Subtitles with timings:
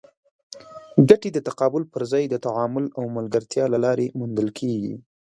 [1.09, 4.93] ګټې د تقابل پر ځای د تعامل او ملګرتیا له لارې موندل کېږي.